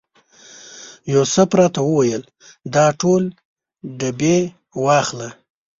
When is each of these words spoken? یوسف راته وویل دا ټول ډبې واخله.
یوسف 1.13 1.49
راته 1.59 1.81
وویل 1.83 2.23
دا 2.73 2.85
ټول 3.01 3.23
ډبې 3.99 4.37
واخله. 4.85 5.29